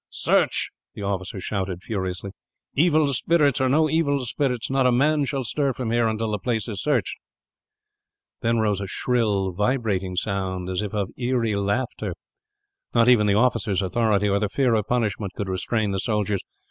"Search!" 0.09 0.71
the 0.95 1.03
officer 1.03 1.39
shouted, 1.39 1.83
furiously. 1.83 2.31
"Evil 2.73 3.13
spirits 3.13 3.61
or 3.61 3.69
no 3.69 3.87
evil 3.87 4.25
spirits, 4.25 4.67
not 4.67 4.87
a 4.87 4.91
man 4.91 5.25
shall 5.25 5.43
stir 5.43 5.73
from 5.73 5.91
here, 5.91 6.07
until 6.07 6.31
the 6.31 6.39
place 6.39 6.67
is 6.67 6.81
searched." 6.81 7.13
Then 8.41 8.57
rose 8.57 8.81
a 8.81 8.87
shrill, 8.87 9.51
vibrating 9.53 10.15
sound, 10.15 10.69
as 10.69 10.81
if 10.81 10.91
of 10.95 11.11
eerie 11.19 11.53
laughter. 11.55 12.15
Not 12.95 13.09
even 13.09 13.27
the 13.27 13.35
officer's 13.35 13.83
authority, 13.83 14.27
or 14.27 14.39
the 14.39 14.49
fear 14.49 14.73
of 14.73 14.87
punishment, 14.87 15.33
could 15.33 15.47
restrain 15.49 15.91
the 15.91 15.99
soldiers. 15.99 16.41